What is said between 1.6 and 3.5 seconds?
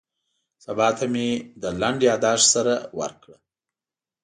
له لنډ یاداښت سره ورکړه.